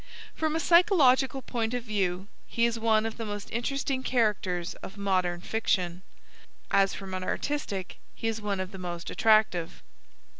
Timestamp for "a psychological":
0.55-1.43